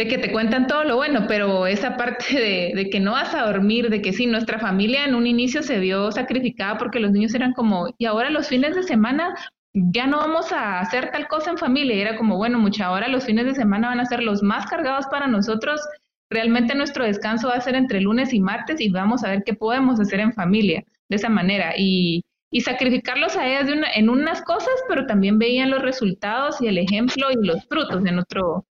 [0.00, 3.34] de que te cuentan todo lo bueno, pero esa parte de, de, que no vas
[3.34, 7.12] a dormir, de que sí, nuestra familia en un inicio se vio sacrificada porque los
[7.12, 9.34] niños eran como, y ahora los fines de semana
[9.74, 11.94] ya no vamos a hacer tal cosa en familia.
[11.94, 14.64] Y era como, bueno, mucha, ahora los fines de semana van a ser los más
[14.70, 15.82] cargados para nosotros.
[16.30, 19.52] Realmente nuestro descanso va a ser entre lunes y martes y vamos a ver qué
[19.52, 21.74] podemos hacer en familia de esa manera.
[21.76, 26.58] Y, y sacrificarlos a ellas de una, en unas cosas, pero también veían los resultados
[26.62, 28.64] y el ejemplo y los frutos en otro,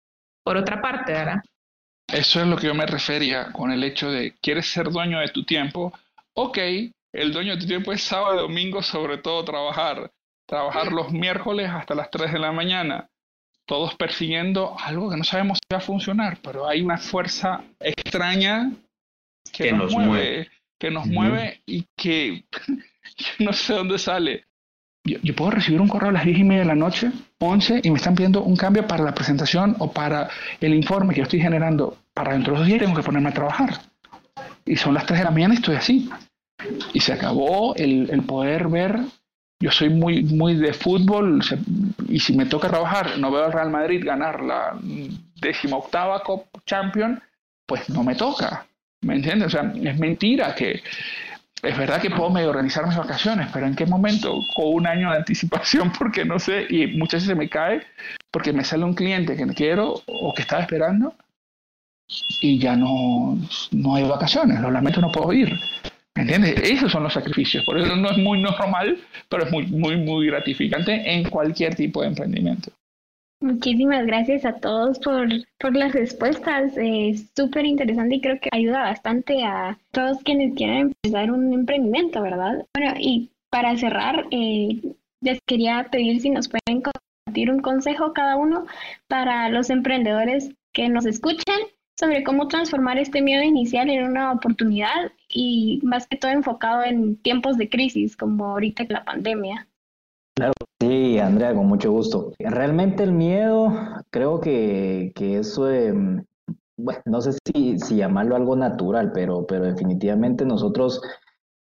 [0.50, 1.44] por otra parte, ¿verdad?
[2.12, 5.28] Eso es lo que yo me refería con el hecho de, ¿quieres ser dueño de
[5.28, 5.94] tu tiempo?
[6.34, 6.58] Ok,
[7.14, 10.10] el dueño de tu tiempo es sábado y domingo, sobre todo trabajar.
[10.48, 13.08] Trabajar los miércoles hasta las 3 de la mañana.
[13.68, 18.72] Todos persiguiendo algo que no sabemos si va a funcionar, pero hay una fuerza extraña
[19.54, 22.44] que, nos, mueve, que nos mueve y que
[23.38, 24.46] no sé dónde sale.
[25.06, 27.90] Yo, puedo recibir un correo a las 10 y media de la noche, 11, y
[27.90, 31.40] me están pidiendo un cambio para la presentación o para el informe que yo estoy
[31.40, 31.98] generando.
[32.14, 33.80] Para dentro de dos días tengo que ponerme a trabajar.
[34.66, 36.10] Y son las 3 de la mañana y estoy así.
[36.94, 39.00] Y se acabó el, el poder ver.
[39.62, 41.42] Yo soy muy, muy de fútbol
[42.08, 44.78] y si me toca trabajar, no veo al Real Madrid ganar la
[45.42, 47.22] decimoctava Cup Champion,
[47.66, 48.66] pues no me toca.
[49.02, 49.48] ¿Me entiendes?
[49.48, 50.82] O sea, es mentira que
[51.62, 54.40] es verdad que puedo medio organizar mis vacaciones, pero ¿en qué momento?
[54.56, 57.86] Con un año de anticipación, porque no sé, y muchas veces me cae
[58.32, 61.16] porque me sale un cliente que quiero o que estaba esperando
[62.42, 63.38] y ya no,
[63.72, 65.60] no hay vacaciones, lo lamento, no puedo ir.
[66.16, 66.60] ¿Entiendes?
[66.64, 67.64] Esos son los sacrificios.
[67.64, 68.98] Por eso no es muy normal,
[69.30, 72.72] pero es muy, muy, muy gratificante en cualquier tipo de emprendimiento.
[73.42, 76.74] Muchísimas gracias a todos por, por las respuestas.
[76.76, 82.22] Es súper interesante y creo que ayuda bastante a todos quienes quieren empezar un emprendimiento,
[82.22, 82.66] ¿verdad?
[82.76, 84.82] Bueno, y para cerrar, eh,
[85.22, 88.66] les quería pedir si nos pueden compartir un consejo cada uno
[89.08, 91.60] para los emprendedores que nos escuchan
[91.98, 97.16] sobre cómo transformar este miedo inicial en una oportunidad y más que todo enfocado en
[97.18, 99.69] tiempos de crisis como ahorita la pandemia.
[101.22, 102.34] Andrea, con mucho gusto.
[102.40, 103.72] Realmente el miedo,
[104.10, 106.24] creo que, que eso, em,
[106.78, 111.02] bueno, no sé si, si llamarlo algo natural, pero, pero definitivamente nosotros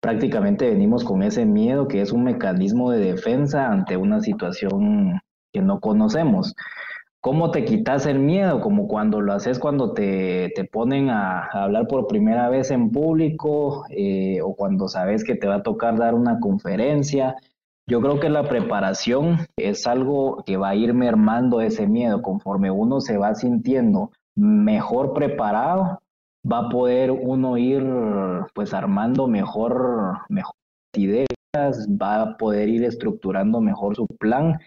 [0.00, 5.20] prácticamente venimos con ese miedo que es un mecanismo de defensa ante una situación
[5.52, 6.54] que no conocemos.
[7.20, 8.60] ¿Cómo te quitas el miedo?
[8.60, 13.84] Como cuando lo haces cuando te, te ponen a, hablar por primera vez en público
[13.90, 17.34] eh, o cuando sabes que te va a tocar dar una conferencia.
[17.88, 22.70] Yo creo que la preparación es algo que va a ir mermando ese miedo conforme
[22.70, 26.00] uno se va sintiendo mejor preparado,
[26.50, 27.82] va a poder uno ir
[28.54, 30.20] pues armando mejor,
[30.94, 34.58] ideas, va a poder ir estructurando mejor su plan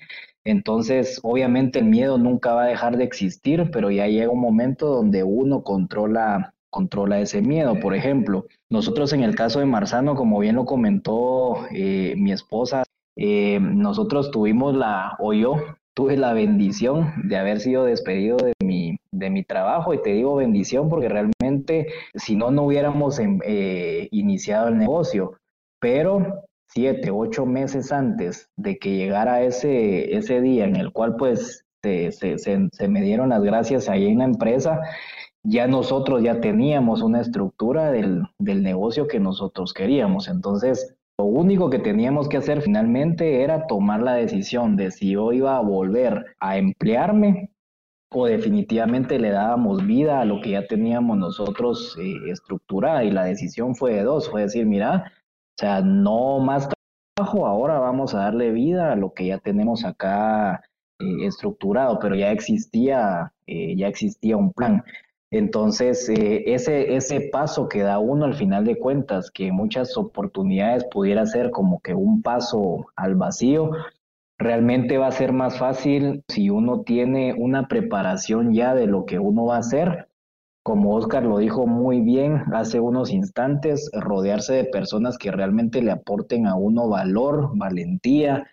[0.44, 4.88] entonces, obviamente el miedo nunca va a dejar de existir, pero ya llega un momento
[4.88, 7.80] donde uno controla, controla ese miedo.
[7.80, 12.84] Por ejemplo, nosotros en el caso de Marzano, como bien lo comentó eh, mi esposa,
[13.16, 15.56] eh, nosotros tuvimos la, o yo
[15.94, 20.36] tuve la bendición de haber sido despedido de mi, de mi trabajo, y te digo
[20.36, 25.34] bendición porque realmente si no, no hubiéramos em, eh, iniciado el negocio.
[25.80, 31.66] Pero siete, ocho meses antes de que llegara ese, ese día en el cual pues
[31.84, 34.80] se, se, se, me dieron las gracias ahí en la empresa,
[35.44, 40.28] ya nosotros ya teníamos una estructura del, del negocio que nosotros queríamos.
[40.28, 45.32] Entonces, lo único que teníamos que hacer finalmente era tomar la decisión de si yo
[45.32, 47.52] iba a volver a emplearme
[48.12, 53.04] o definitivamente le dábamos vida a lo que ya teníamos nosotros eh, estructurada.
[53.04, 56.68] Y la decisión fue de dos, fue decir, mira, o sea, no más
[57.16, 60.64] trabajo, ahora vamos a darle vida a lo que ya tenemos acá
[60.98, 64.84] eh, estructurado, pero ya existía, eh, ya existía un plan.
[65.32, 70.86] Entonces, eh, ese, ese paso que da uno al final de cuentas, que muchas oportunidades
[70.92, 73.72] pudiera ser como que un paso al vacío,
[74.38, 79.20] realmente va a ser más fácil si uno tiene una preparación ya de lo que
[79.20, 80.10] uno va a hacer
[80.64, 85.92] como Oscar lo dijo muy bien hace unos instantes, rodearse de personas que realmente le
[85.92, 88.48] aporten a uno valor, valentía.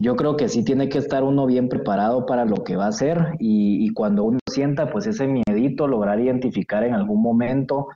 [0.00, 2.88] Yo creo que sí tiene que estar uno bien preparado para lo que va a
[2.88, 7.88] hacer y, cuando uno sienta pues ese miedito, lograr identificar en algún momento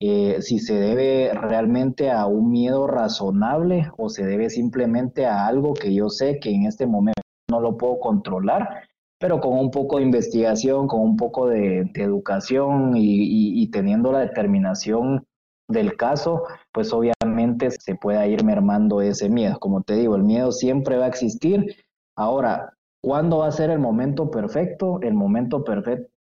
[0.00, 5.74] eh, si se debe realmente a un miedo razonable o se debe simplemente a algo
[5.74, 8.88] que yo sé que en este momento no lo puedo controlar
[9.22, 15.24] pero con un poco de investigación, con un poco de, educación y, teniendo la determinación
[15.68, 17.21] del caso, pues obviamente
[17.70, 19.58] se puede ir mermando ese miedo.
[19.58, 21.76] Como te digo, el miedo siempre va a existir.
[22.16, 25.00] Ahora, ¿cuándo va a ser el momento perfecto?
[25.02, 25.64] El momento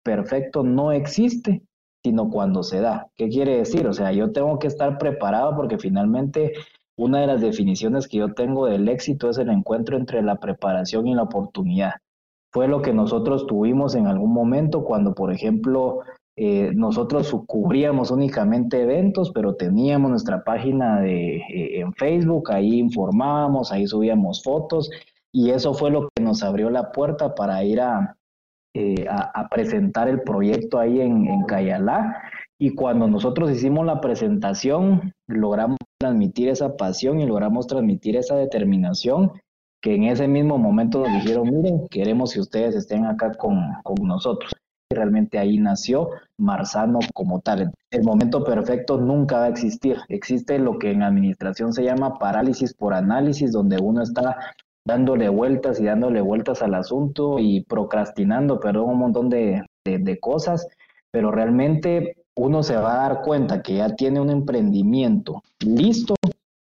[0.03, 1.63] perfecto no existe,
[2.03, 3.09] sino cuando se da.
[3.17, 3.87] ¿Qué quiere decir?
[3.87, 6.53] O sea, yo tengo que estar preparado porque finalmente
[6.97, 11.07] una de las definiciones que yo tengo del éxito es el encuentro entre la preparación
[11.09, 11.95] y la oportunidad
[12.55, 15.99] fue lo que nosotros tuvimos en algún momento cuando, por ejemplo,
[16.37, 23.71] eh, nosotros cubríamos únicamente eventos, pero teníamos nuestra página de, eh, en Facebook, ahí informábamos,
[23.71, 24.91] ahí subíamos fotos
[25.33, 28.17] y eso fue lo que nos abrió la puerta para ir a,
[28.75, 32.17] eh, a, presentar el proyecto ahí en, en Cayalá.
[32.59, 39.33] Y cuando nosotros hicimos la presentación, logramos transmitir esa pasión y logramos transmitir esa determinación
[39.85, 43.61] que en ese mismo momento nos dijeron, miren, queremos que ustedes estén acá con,
[44.03, 44.51] nosotros.
[44.95, 47.73] Realmente ahí nació Marzano como tal.
[47.91, 49.97] El momento perfecto nunca va a existir.
[50.09, 54.37] Existe lo que en administración se llama parálisis por análisis, donde uno está
[54.87, 60.69] dándole vueltas y dándole vueltas al asunto y procrastinando, perdón, un montón de, de cosas,
[61.11, 66.15] pero realmente uno se va a dar cuenta que ya tiene un emprendimiento listo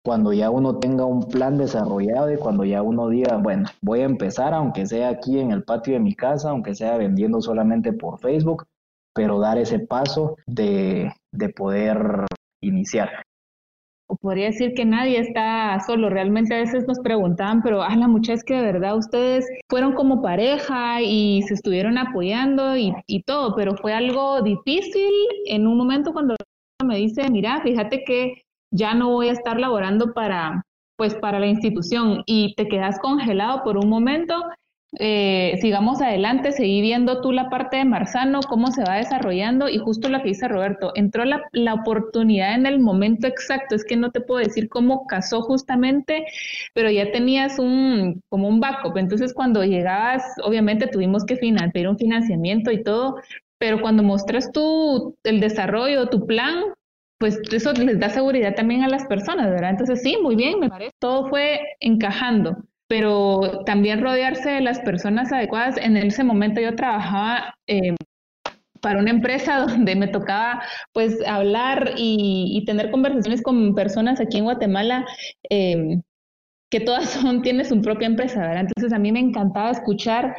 [0.06, 4.06] cuando ya uno tenga un plan desarrollado y cuando ya uno diga, bueno, voy a
[4.06, 8.20] empezar, aunque sea aquí en el patio de mi casa, aunque sea vendiendo solamente por
[8.20, 8.68] Facebook,
[9.16, 12.28] pero dar ese paso de, de poder
[12.62, 13.10] iniciar.
[14.22, 16.12] Podría decir que nadie está solo.
[16.12, 19.94] Realmente a veces nos preguntaban, pero a la muchacha es que de verdad ustedes fueron
[19.94, 25.12] como pareja y se estuvieron apoyando y, y todo, pero fue algo difícil
[25.48, 26.36] en un momento cuando
[26.86, 30.64] me dice, mira, fíjate que ya no voy a estar laborando para,
[30.98, 34.36] pues, para la institución y te quedas congelado por un momento
[35.00, 39.78] eh, sigamos adelante, seguí viendo tú la parte de Marzano, cómo se va desarrollando y
[39.78, 43.98] justo lo que dice Roberto, entró la, la, oportunidad en el momento exacto, es que
[43.98, 46.26] no te puedo decir cómo casó justamente,
[46.74, 51.98] pero ya tenías un, como un backup, entonces cuando llegabas, obviamente tuvimos que pedir un
[51.98, 53.18] financiamiento y todo,
[53.58, 56.64] pero cuando mostras tú el desarrollo, tu plan,
[57.18, 59.72] pues eso les da seguridad también a las personas, ¿verdad?
[59.72, 62.58] Entonces sí, muy bien, me parece, todo fue encajando
[62.88, 65.78] pero también rodearse de las personas adecuadas.
[65.78, 67.96] En ese momento yo trabajaba eh,
[68.82, 70.62] para una empresa donde me tocaba
[70.94, 75.06] pues hablar y, tener conversaciones con personas aquí en Guatemala
[75.50, 76.02] eh,
[76.70, 78.62] que todas son, tienen su propia empresa, ¿verdad?
[78.68, 80.36] Entonces a mí me encantaba escuchar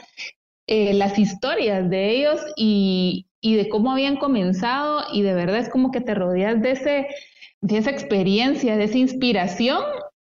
[0.69, 5.69] eh, las historias de ellos y, y, de cómo habían comenzado y de verdad es
[5.69, 7.07] como que te rodeas de, ese,
[7.61, 9.83] de esa experiencia, de esa inspiración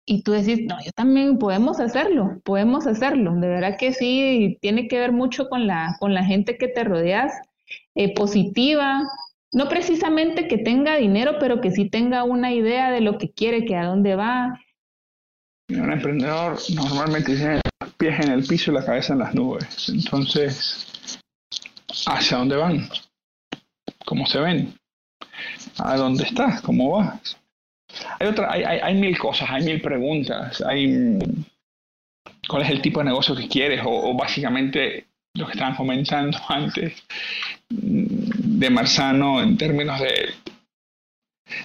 [0.04, 3.34] y tú decís, no, yo también podemos hacerlo, podemos hacerlo.
[3.34, 6.82] De verdad que sí, tiene que ver mucho con la, con la gente que te
[6.82, 7.32] rodeas,
[7.94, 9.02] eh, positiva,
[9.52, 13.66] no precisamente que tenga dinero, pero que sí tenga una idea de lo que quiere,
[13.66, 14.58] que a dónde va.
[15.68, 19.88] Un emprendedor normalmente tiene los pies en el piso y la cabeza en las nubes.
[19.90, 21.20] Entonces,
[22.06, 22.88] ¿hacia dónde van?
[24.08, 24.74] ¿Cómo se ven?
[25.76, 26.62] ¿A dónde estás?
[26.62, 27.36] ¿Cómo vas?
[28.18, 31.18] Hay, otra, hay, hay, mil cosas, hay mil preguntas, hay
[32.48, 37.02] cuál es el tipo de negocio que quieres o, básicamente lo que estaban comentando antes
[37.68, 40.30] de Marzano en términos de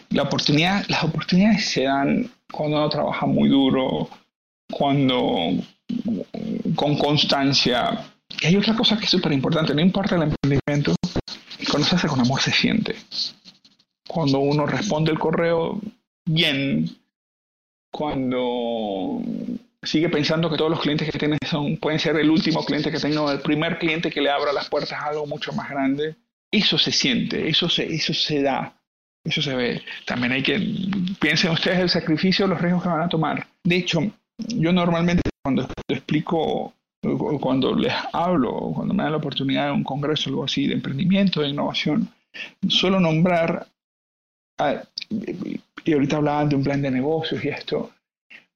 [0.09, 4.09] la oportunidad, las oportunidades se dan cuando uno trabaja muy duro,
[4.69, 5.51] cuando
[6.75, 8.05] con constancia.
[8.41, 10.93] Y hay otra cosa que es súper importante, no importa el emprendimiento,
[11.69, 12.95] cuando se hace con amor se siente.
[14.07, 15.79] Cuando uno responde el correo
[16.25, 16.97] bien
[17.93, 19.21] cuando
[19.83, 22.99] sigue pensando que todos los clientes que tiene son, pueden ser el último cliente que
[22.99, 26.15] tenga o el primer cliente que le abra las puertas a algo mucho más grande.
[26.51, 28.81] Eso se siente, eso se, eso se da,
[29.23, 29.83] eso se ve.
[30.05, 30.59] También hay que,
[31.19, 33.47] piensen ustedes el sacrificio, los riesgos que van a tomar.
[33.63, 33.99] De hecho,
[34.39, 36.73] yo normalmente cuando explico,
[37.39, 41.41] cuando les hablo, cuando me dan la oportunidad de un congreso, algo así, de emprendimiento,
[41.41, 42.09] de innovación,
[42.67, 43.67] suelo nombrar
[45.85, 47.91] y ahorita hablaban de un plan de negocios y esto.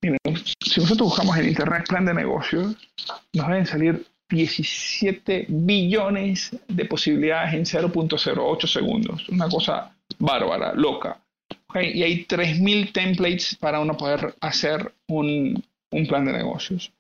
[0.02, 0.18] Miren,
[0.64, 2.76] si nosotros buscamos en Internet plan de negocios,
[3.34, 9.28] nos deben salir 17 billones de posibilidades en 0.08 segundos.
[9.30, 11.20] Una cosa bárbara, loca.
[11.76, 16.92] Y hay 3.000 templates para uno poder hacer un, un, plan de negocios.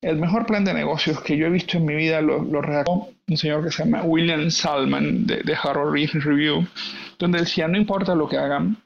[0.00, 3.08] El mejor plan de negocios que yo he visto en mi vida lo, lo redactó
[3.26, 6.66] un señor que se llama William Salman de, de Harvard Business Review,
[7.18, 8.76] donde decía, no importa lo que hagan,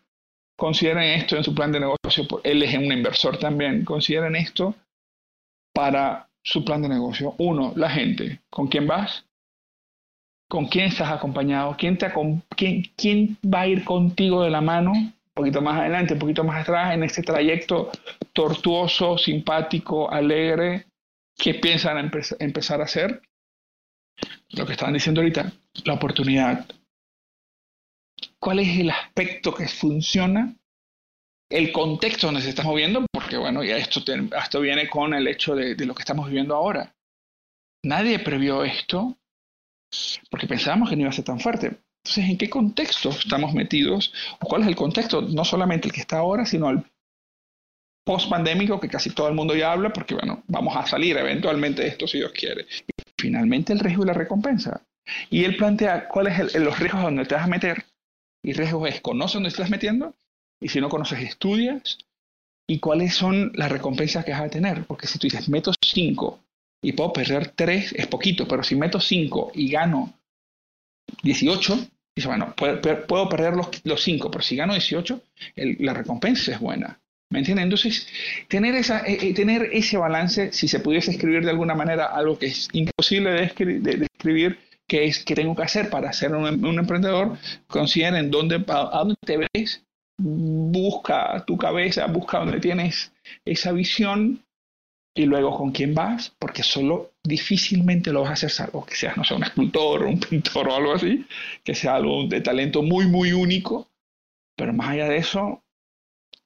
[0.56, 4.74] consideren esto en su plan de negocio, él es un inversor también, consideren esto
[5.72, 7.34] para su plan de negocio.
[7.38, 9.24] Uno, la gente, ¿con quién vas?
[10.48, 11.76] ¿Con quién estás acompañado?
[11.78, 12.10] ¿Quién, te,
[12.56, 14.92] quién, quién va a ir contigo de la mano?
[15.39, 17.93] Poquito más adelante, un poquito más atrás, en este trayecto
[18.32, 20.89] tortuoso, simpático, alegre,
[21.36, 22.11] ¿qué piensan
[22.41, 23.22] empezar a hacer?
[24.49, 25.53] Lo que estaban diciendo ahorita,
[25.84, 26.66] la oportunidad,
[28.41, 30.57] cuál es el aspecto que funciona,
[31.49, 35.55] el contexto donde se está moviendo, porque bueno, ya esto, esto viene con el hecho
[35.55, 36.97] de, de, lo que estamos viviendo ahora.
[37.84, 39.16] Nadie previó esto
[40.32, 41.78] porque pensábamos que no iba a ser tan fuerte.
[42.09, 44.14] Entonces, ¿en qué contexto estamos metidos?
[44.40, 45.20] ¿O cuál es el contexto?
[45.20, 46.82] No solamente el que está ahora, sino el
[48.06, 51.88] post-pandémico que casi todo el mundo ya habla, porque bueno, vamos a salir eventualmente de
[51.88, 52.62] esto si Dios quiere.
[52.62, 54.80] Y finalmente el riesgo y la recompensa.
[55.28, 57.84] Y él plantea cuáles son los riesgos donde te vas a meter
[58.42, 60.14] y riesgos es conoce dónde estás metiendo
[60.62, 61.98] y si no conoces estudias
[62.66, 64.86] y cuáles son las recompensas que vas a tener.
[64.86, 66.40] Porque si tú dices meto 5
[66.82, 70.14] y puedo perder 3 es poquito, pero si meto 5 y gano
[71.22, 73.54] 18, dices, bueno, puedo, perder
[73.84, 75.22] los 5, pero si gano 18,
[75.56, 77.00] la recompensa es buena.
[77.30, 77.64] ¿Me entiendes?
[77.64, 78.08] Entonces,
[78.48, 82.38] tener, esa, eh, eh, tener ese balance, si se pudiese escribir de alguna manera algo
[82.38, 84.58] que es imposible de, de escribir,
[84.88, 87.36] qué es que tengo que hacer para ser un, emprendedor,
[87.68, 89.84] consideren dónde, a dónde te ves,
[90.16, 93.12] busca tu cabeza, busca dónde tienes
[93.44, 94.42] esa visión
[95.18, 99.16] y luego con quién vas, porque solo difícilmente lo vas a hacer salvo que seas,
[99.16, 101.26] no sé, un escultor, un pintor o algo así,
[101.64, 103.88] que sea algo de talento muy, muy único.
[104.56, 105.64] Pero más allá de eso,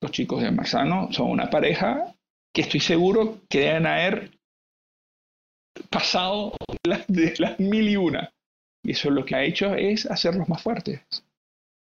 [0.01, 2.15] los chicos de Marzano son una pareja
[2.55, 4.31] que estoy seguro que deben haber
[5.91, 6.57] pasado
[7.09, 8.33] de las mil y una.
[8.83, 11.03] Y eso lo que ha hecho es hacerlos más fuertes.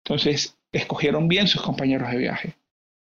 [0.03, 2.55] Entonces, escogieron bien sus compañeros de viaje.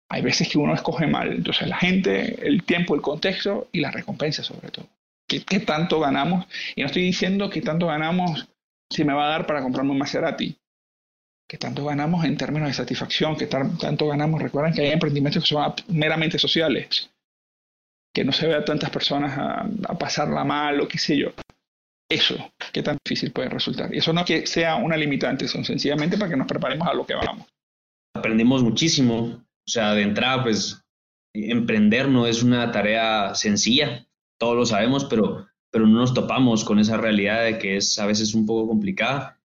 [0.10, 1.32] Hay veces que uno escoge mal.
[1.34, 4.88] Entonces la gente, el tiempo, el contexto y la recompensa sobre todo.
[5.28, 6.46] ¿Qué, ¿Qué, tanto ganamos?
[6.76, 8.48] Y no estoy diciendo que tanto ganamos
[8.90, 10.58] si me va a dar para comprarme un Maserati.
[11.50, 14.42] Que tanto ganamos en términos de satisfacción, que tanto ganamos.
[14.42, 17.10] Recuerden que hay emprendimientos que son meramente sociales.
[18.14, 21.34] Que no se vea tantas personas a, a pasarla mal o qué sé yo.
[22.10, 22.36] Eso,
[22.72, 23.94] qué tan difícil puede resultar.
[23.94, 27.06] Y eso no que sea una limitante, son sencillamente para que nos preparemos a lo
[27.06, 27.48] que vamos.
[28.14, 30.82] Aprendimos muchísimo o sea, de entrada, pues
[31.34, 34.08] emprender no es una tarea sencilla,
[34.40, 38.06] todos lo sabemos, pero, pero no nos topamos con esa realidad de que es a
[38.06, 39.40] veces un poco complicada.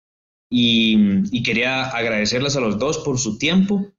[0.49, 3.91] Y, quería agradecerles a los dos por su tiempo,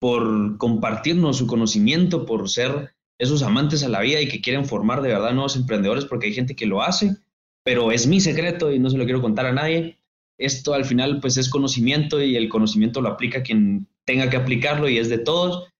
[0.00, 5.02] por compartirnos su conocimiento, por ser esos amantes a la vida y que quieren formar
[5.02, 7.16] de verdad nuevos emprendedores, porque hay gente que lo hace,
[7.64, 9.98] pero es mi secreto y no se lo quiero contar a nadie.
[10.36, 14.88] Esto al final pues es conocimiento y el conocimiento lo aplica quien tenga que aplicarlo
[14.88, 15.70] y es de todos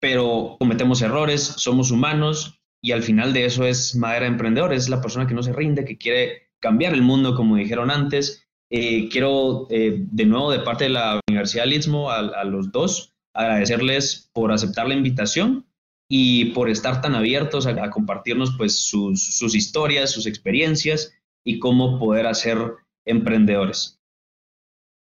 [0.00, 4.88] pero cometemos errores, somos humanos y al final de eso es madera de emprendedor, es
[4.88, 8.46] la persona que no se rinde, que quiere cambiar el mundo, como dijeron antes.
[8.70, 13.12] Eh, quiero eh, de nuevo de parte de la Universidad del Istmo a, los dos
[13.34, 15.66] agradecerles por aceptar la invitación
[16.08, 21.12] y por estar tan abiertos a, compartirnos pues sus, sus, historias, sus experiencias
[21.44, 22.58] y cómo poder hacer
[23.04, 23.99] emprendedores.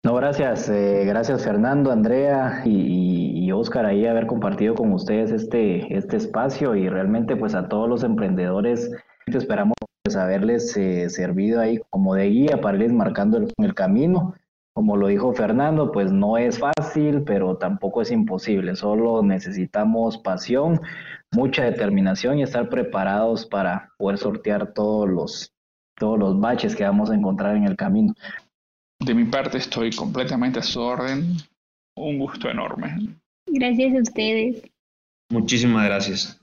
[0.04, 5.96] No, gracias, eh, gracias Fernando, Andrea y, y, Oscar ahí haber compartido con ustedes este,
[5.96, 8.90] este espacio y realmente pues a todos los emprendedores
[9.28, 14.34] esperamos pues, haberles eh, servido ahí como de guía para irles marcando el, el camino.
[14.74, 18.76] Como lo dijo Fernando, pues no es fácil, pero tampoco es imposible.
[18.76, 20.82] Solo necesitamos pasión,
[21.32, 25.54] mucha determinación y estar preparados para poder sortear todos los,
[25.96, 28.16] todos los baches que vamos a encontrar en el camino.
[29.06, 31.38] De mi parte estoy completamente a su orden.
[31.96, 32.96] Un gusto enorme.
[33.48, 34.62] Gracias a ustedes.
[35.30, 36.41] Muchísimas gracias.